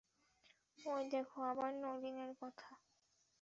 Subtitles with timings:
[0.85, 2.69] ঐ দেখো, আবার নলিনের কথা!